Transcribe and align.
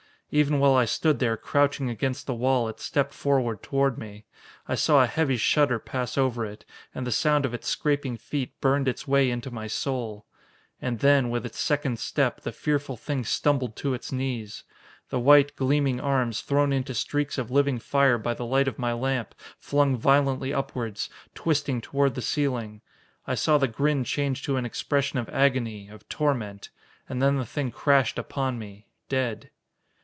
Even 0.33 0.59
while 0.59 0.75
I 0.75 0.85
stood 0.85 1.19
there, 1.19 1.35
crouching 1.35 1.89
against 1.89 2.25
the 2.25 2.33
wall, 2.33 2.69
it 2.69 2.79
stepped 2.79 3.13
forward 3.13 3.61
toward 3.61 3.97
me. 3.97 4.27
I 4.65 4.75
saw 4.75 5.03
a 5.03 5.05
heavy 5.05 5.35
shudder 5.35 5.77
pass 5.77 6.17
over 6.17 6.45
it, 6.45 6.63
and 6.95 7.05
the 7.05 7.11
sound 7.11 7.45
of 7.45 7.53
its 7.53 7.67
scraping 7.67 8.15
feet 8.15 8.57
burned 8.61 8.87
its 8.87 9.05
way 9.05 9.29
into 9.29 9.51
my 9.51 9.67
soul. 9.67 10.25
And 10.81 10.99
then, 10.99 11.29
with 11.29 11.45
its 11.45 11.59
second 11.59 11.99
step, 11.99 12.39
the 12.43 12.53
fearful 12.53 12.95
thing 12.95 13.25
stumbled 13.25 13.75
to 13.75 13.93
its 13.93 14.13
knees. 14.13 14.63
The 15.09 15.19
white, 15.19 15.53
gleaming 15.57 15.99
arms, 15.99 16.39
thrown 16.39 16.71
into 16.71 16.93
streaks 16.93 17.37
of 17.37 17.51
living 17.51 17.77
fire 17.79 18.17
by 18.17 18.33
the 18.33 18.45
light 18.45 18.69
of 18.69 18.79
my 18.79 18.93
lamp, 18.93 19.35
flung 19.57 19.97
violently 19.97 20.53
upwards, 20.53 21.09
twisting 21.35 21.81
toward 21.81 22.15
the 22.15 22.21
ceiling. 22.21 22.79
I 23.27 23.35
saw 23.35 23.57
the 23.57 23.67
grin 23.67 24.05
change 24.05 24.43
to 24.43 24.55
an 24.55 24.63
expression 24.65 25.19
of 25.19 25.27
agony, 25.27 25.89
of 25.89 26.07
torment. 26.07 26.69
And 27.09 27.21
then 27.21 27.35
the 27.37 27.45
thing 27.45 27.69
crashed 27.69 28.17
upon 28.17 28.57
me 28.57 28.87
dead. 29.09 29.49